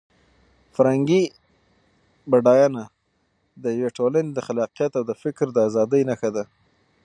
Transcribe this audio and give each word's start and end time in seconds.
فرهنګي 0.75 1.23
بډاینه 2.31 2.83
د 3.63 3.65
یوې 3.77 3.89
ټولنې 3.97 4.31
د 4.33 4.39
خلاقیت 4.47 4.91
او 4.99 5.03
د 5.09 5.11
فکر 5.23 5.45
د 5.53 5.57
ازادۍ 5.67 6.01
نښه 6.09 6.29
ده. 6.35 6.43